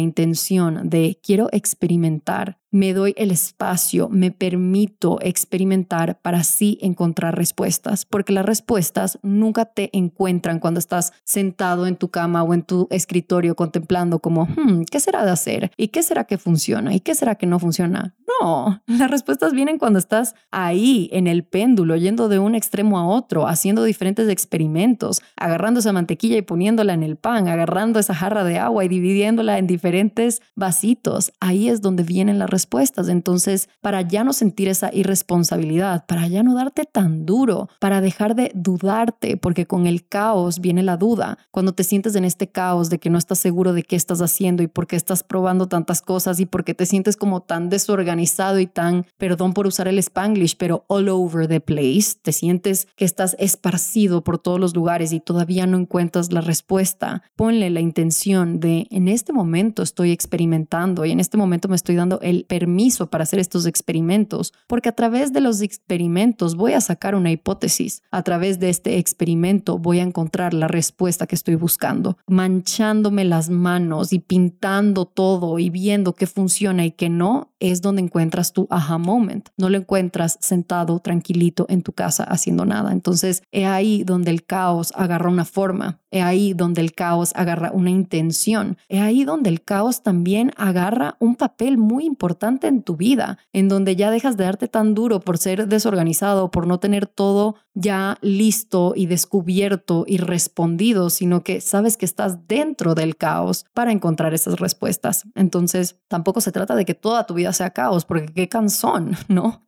[0.00, 8.06] intención de quiero experimentar me doy el espacio, me permito experimentar para así encontrar respuestas,
[8.06, 12.88] porque las respuestas nunca te encuentran cuando estás sentado en tu cama o en tu
[12.90, 15.70] escritorio contemplando como, hmm, ¿qué será de hacer?
[15.76, 16.94] ¿Y qué será que funciona?
[16.94, 18.14] ¿Y qué será que no funciona?
[18.40, 23.06] No, las respuestas vienen cuando estás ahí en el péndulo, yendo de un extremo a
[23.06, 28.44] otro, haciendo diferentes experimentos, agarrando esa mantequilla y poniéndola en el pan, agarrando esa jarra
[28.44, 31.32] de agua y dividiéndola en diferentes vasitos.
[31.38, 33.08] Ahí es donde vienen las respuestas respuestas.
[33.08, 38.36] Entonces, para ya no sentir esa irresponsabilidad, para ya no darte tan duro, para dejar
[38.36, 41.38] de dudarte, porque con el caos viene la duda.
[41.50, 44.62] Cuando te sientes en este caos de que no estás seguro de qué estás haciendo
[44.62, 48.60] y por qué estás probando tantas cosas y por qué te sientes como tan desorganizado
[48.60, 53.04] y tan, perdón por usar el spanglish, pero all over the place, te sientes que
[53.04, 58.60] estás esparcido por todos los lugares y todavía no encuentras la respuesta, ponle la intención
[58.60, 63.08] de en este momento estoy experimentando y en este momento me estoy dando el permiso
[63.08, 68.02] para hacer estos experimentos, porque a través de los experimentos voy a sacar una hipótesis.
[68.10, 73.48] A través de este experimento voy a encontrar la respuesta que estoy buscando, manchándome las
[73.48, 78.66] manos y pintando todo y viendo qué funciona y qué no, es donde encuentras tu
[78.70, 79.48] aha moment.
[79.56, 82.90] No lo encuentras sentado tranquilito en tu casa haciendo nada.
[82.90, 87.70] Entonces, es ahí donde el caos agarra una forma, es ahí donde el caos agarra
[87.72, 92.96] una intención, es ahí donde el caos también agarra un papel muy importante en tu
[92.96, 97.06] vida, en donde ya dejas de darte tan duro por ser desorganizado, por no tener
[97.06, 103.64] todo ya listo y descubierto y respondido, sino que sabes que estás dentro del caos
[103.72, 105.24] para encontrar esas respuestas.
[105.34, 109.62] Entonces, tampoco se trata de que toda tu vida sea caos, porque qué cansón, ¿no?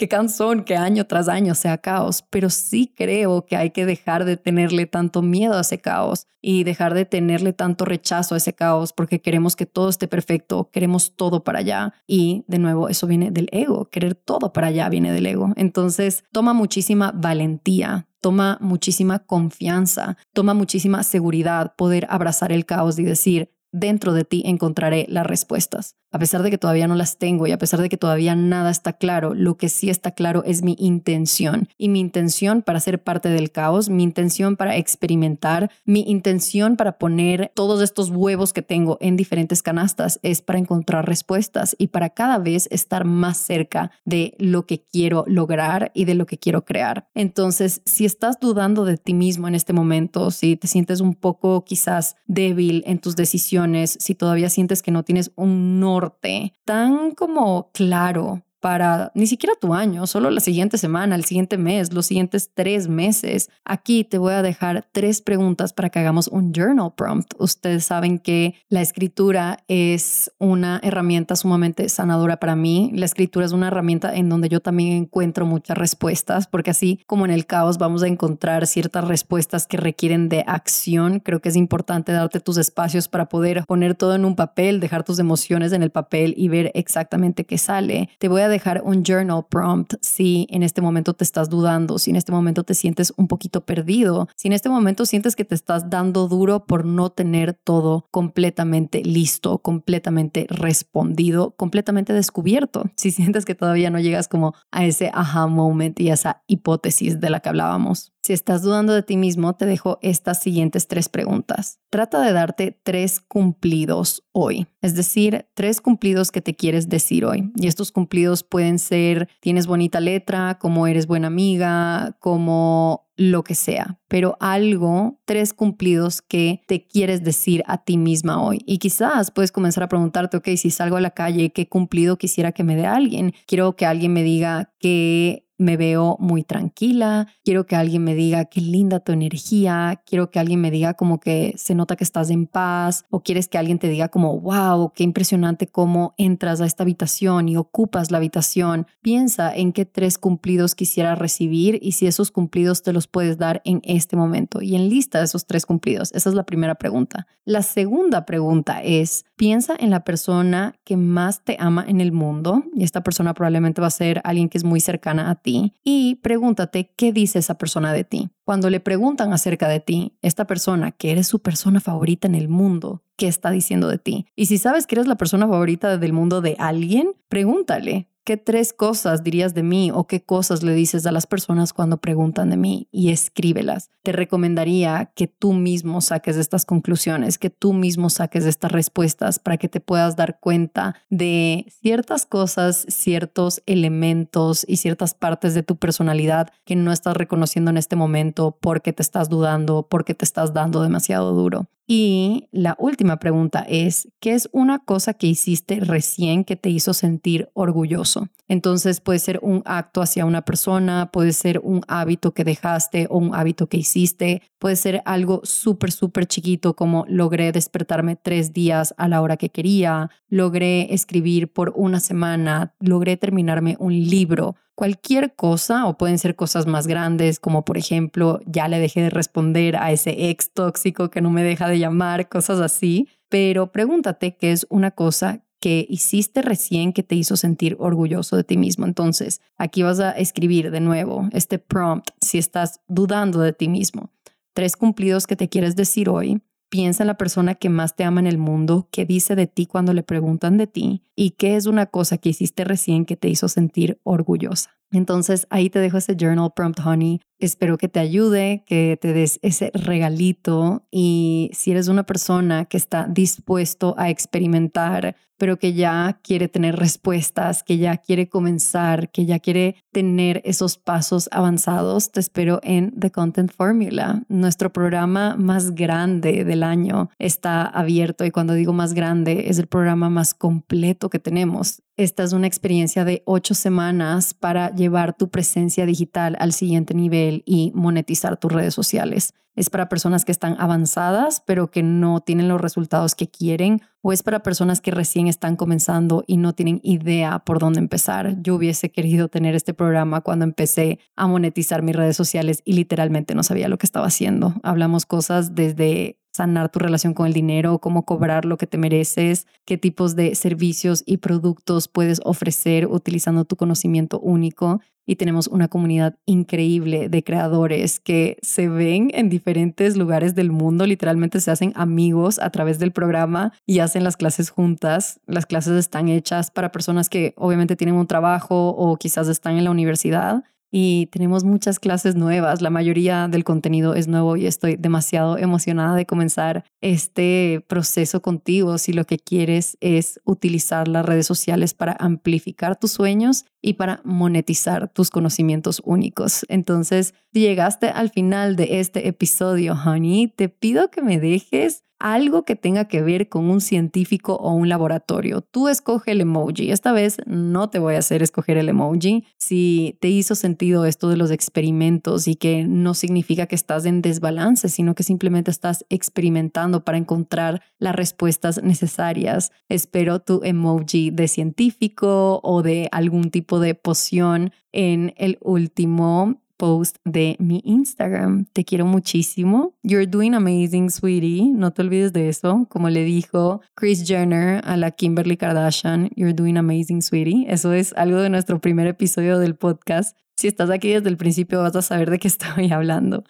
[0.00, 4.24] qué cansón que año tras año sea caos, pero sí creo que hay que dejar
[4.24, 8.54] de tenerle tanto miedo a ese caos y dejar de tenerle tanto rechazo a ese
[8.54, 13.06] caos porque queremos que todo esté perfecto, queremos todo para allá y de nuevo eso
[13.06, 15.52] viene del ego, querer todo para allá viene del ego.
[15.56, 23.02] Entonces toma muchísima valentía toma muchísima confianza, toma muchísima seguridad poder abrazar el caos y
[23.02, 27.46] decir, dentro de ti encontraré las respuestas a pesar de que todavía no las tengo
[27.46, 30.62] y a pesar de que todavía nada está claro, lo que sí está claro es
[30.62, 31.68] mi intención.
[31.78, 36.98] Y mi intención para ser parte del caos, mi intención para experimentar, mi intención para
[36.98, 42.10] poner todos estos huevos que tengo en diferentes canastas es para encontrar respuestas y para
[42.10, 46.64] cada vez estar más cerca de lo que quiero lograr y de lo que quiero
[46.64, 47.08] crear.
[47.14, 51.64] Entonces, si estás dudando de ti mismo en este momento, si te sientes un poco
[51.64, 53.59] quizás débil en tus decisiones,
[53.98, 59.74] si todavía sientes que no tienes un no tan como claro para ni siquiera tu
[59.74, 63.50] año, solo la siguiente semana, el siguiente mes, los siguientes tres meses.
[63.64, 67.32] Aquí te voy a dejar tres preguntas para que hagamos un journal prompt.
[67.38, 72.90] Ustedes saben que la escritura es una herramienta sumamente sanadora para mí.
[72.94, 77.24] La escritura es una herramienta en donde yo también encuentro muchas respuestas, porque así como
[77.24, 81.56] en el caos vamos a encontrar ciertas respuestas que requieren de acción, creo que es
[81.56, 85.82] importante darte tus espacios para poder poner todo en un papel, dejar tus emociones en
[85.82, 88.10] el papel y ver exactamente qué sale.
[88.18, 92.10] Te voy a dejar un journal prompt si en este momento te estás dudando, si
[92.10, 95.54] en este momento te sientes un poquito perdido, si en este momento sientes que te
[95.54, 103.44] estás dando duro por no tener todo completamente listo, completamente respondido, completamente descubierto, si sientes
[103.44, 107.48] que todavía no llegas como a ese aha moment y esa hipótesis de la que
[107.48, 108.12] hablábamos.
[108.22, 111.78] Si estás dudando de ti mismo, te dejo estas siguientes tres preguntas.
[111.88, 117.50] Trata de darte tres cumplidos hoy, es decir, tres cumplidos que te quieres decir hoy.
[117.56, 123.54] Y estos cumplidos pueden ser, tienes bonita letra, como eres buena amiga, como lo que
[123.54, 128.62] sea, pero algo, tres cumplidos que te quieres decir a ti misma hoy.
[128.64, 132.52] Y quizás puedes comenzar a preguntarte, ok, si salgo a la calle, ¿qué cumplido quisiera
[132.52, 133.34] que me dé alguien?
[133.46, 138.46] Quiero que alguien me diga que me veo muy tranquila, quiero que alguien me diga
[138.46, 142.30] qué linda tu energía, quiero que alguien me diga como que se nota que estás
[142.30, 146.66] en paz o quieres que alguien te diga como, wow, qué impresionante cómo entras a
[146.66, 148.86] esta habitación y ocupas la habitación.
[149.02, 153.60] Piensa en qué tres cumplidos quisieras recibir y si esos cumplidos te los puedes dar
[153.66, 156.10] en este momento y en lista esos tres cumplidos.
[156.14, 157.26] Esa es la primera pregunta.
[157.44, 162.64] La segunda pregunta es, piensa en la persona que más te ama en el mundo
[162.74, 165.49] y esta persona probablemente va a ser alguien que es muy cercana a ti
[165.84, 168.30] y pregúntate qué dice esa persona de ti.
[168.44, 172.48] Cuando le preguntan acerca de ti, esta persona que eres su persona favorita en el
[172.48, 174.26] mundo, ¿qué está diciendo de ti?
[174.36, 178.74] Y si sabes que eres la persona favorita del mundo de alguien, pregúntale, ¿Qué tres
[178.74, 182.58] cosas dirías de mí o qué cosas le dices a las personas cuando preguntan de
[182.58, 183.90] mí y escríbelas?
[184.02, 189.56] Te recomendaría que tú mismo saques estas conclusiones, que tú mismo saques estas respuestas para
[189.56, 195.76] que te puedas dar cuenta de ciertas cosas, ciertos elementos y ciertas partes de tu
[195.76, 200.52] personalidad que no estás reconociendo en este momento porque te estás dudando, porque te estás
[200.52, 201.68] dando demasiado duro.
[201.92, 206.94] Y la última pregunta es, ¿qué es una cosa que hiciste recién que te hizo
[206.94, 208.28] sentir orgulloso?
[208.46, 213.18] Entonces puede ser un acto hacia una persona, puede ser un hábito que dejaste o
[213.18, 218.94] un hábito que hiciste, puede ser algo súper, súper chiquito como logré despertarme tres días
[218.96, 225.34] a la hora que quería, logré escribir por una semana, logré terminarme un libro cualquier
[225.34, 229.76] cosa o pueden ser cosas más grandes como por ejemplo ya le dejé de responder
[229.76, 234.52] a ese ex tóxico que no me deja de llamar, cosas así, pero pregúntate qué
[234.52, 238.86] es una cosa que hiciste recién que te hizo sentir orgulloso de ti mismo.
[238.86, 244.08] Entonces, aquí vas a escribir de nuevo este prompt si estás dudando de ti mismo.
[244.54, 246.40] Tres cumplidos que te quieres decir hoy.
[246.70, 249.66] Piensa en la persona que más te ama en el mundo, qué dice de ti
[249.66, 253.28] cuando le preguntan de ti y qué es una cosa que hiciste recién que te
[253.28, 254.79] hizo sentir orgullosa.
[254.92, 257.20] Entonces ahí te dejo ese journal prompt, honey.
[257.38, 262.76] Espero que te ayude, que te des ese regalito y si eres una persona que
[262.76, 269.24] está dispuesto a experimentar pero que ya quiere tener respuestas, que ya quiere comenzar, que
[269.24, 274.22] ya quiere tener esos pasos avanzados, te espero en The Content Formula.
[274.28, 279.66] Nuestro programa más grande del año está abierto y cuando digo más grande es el
[279.66, 281.80] programa más completo que tenemos.
[281.96, 287.42] Esta es una experiencia de ocho semanas para llevar tu presencia digital al siguiente nivel
[287.44, 289.34] y monetizar tus redes sociales.
[289.56, 294.12] Es para personas que están avanzadas, pero que no tienen los resultados que quieren, o
[294.12, 298.40] es para personas que recién están comenzando y no tienen idea por dónde empezar.
[298.40, 303.34] Yo hubiese querido tener este programa cuando empecé a monetizar mis redes sociales y literalmente
[303.34, 304.54] no sabía lo que estaba haciendo.
[304.62, 309.46] Hablamos cosas desde sanar tu relación con el dinero, cómo cobrar lo que te mereces,
[309.64, 314.80] qué tipos de servicios y productos puedes ofrecer utilizando tu conocimiento único.
[315.06, 320.86] Y tenemos una comunidad increíble de creadores que se ven en diferentes lugares del mundo,
[320.86, 325.18] literalmente se hacen amigos a través del programa y hacen las clases juntas.
[325.26, 329.64] Las clases están hechas para personas que obviamente tienen un trabajo o quizás están en
[329.64, 332.62] la universidad y tenemos muchas clases nuevas.
[332.62, 338.78] La mayoría del contenido es nuevo y estoy demasiado emocionada de comenzar este proceso contigo
[338.78, 344.00] si lo que quieres es utilizar las redes sociales para amplificar tus sueños y para
[344.04, 346.46] monetizar tus conocimientos únicos.
[346.48, 352.56] Entonces, llegaste al final de este episodio, honey, te pido que me dejes algo que
[352.56, 355.42] tenga que ver con un científico o un laboratorio.
[355.42, 356.72] Tú escoge el emoji.
[356.72, 359.24] Esta vez no te voy a hacer escoger el emoji.
[359.38, 364.02] Si te hizo sentido esto de los experimentos y que no significa que estás en
[364.02, 369.52] desbalance, sino que simplemente estás experimentando para encontrar las respuestas necesarias.
[369.68, 376.96] Espero tu emoji de científico o de algún tipo de poción en el último post
[377.06, 378.44] de mi Instagram.
[378.52, 379.72] Te quiero muchísimo.
[379.82, 381.50] You're doing amazing, sweetie.
[381.50, 382.66] No te olvides de eso.
[382.68, 387.46] Como le dijo Chris Jenner a la Kimberly Kardashian, you're doing amazing, sweetie.
[387.48, 390.14] Eso es algo de nuestro primer episodio del podcast.
[390.36, 393.24] Si estás aquí desde el principio vas a saber de qué estoy hablando.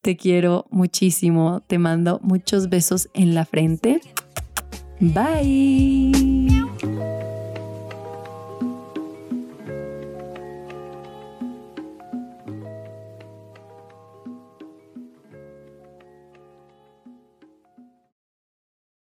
[0.00, 1.60] Te quiero muchísimo.
[1.66, 4.00] Te mando muchos besos en la frente.
[5.00, 6.53] Bye.